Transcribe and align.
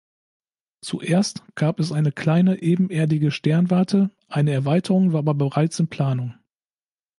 Zuerst 0.83 1.43
gab 1.53 1.79
es 1.79 1.91
eine 1.91 2.11
kleine 2.11 2.59
ebenerdige 2.63 3.29
Sternwarte, 3.29 4.09
eine 4.29 4.51
Erweiterung 4.51 5.11
war 5.13 5.19
aber 5.19 5.35
bereits 5.35 5.77
in 5.79 5.89
Planung. 5.89 6.33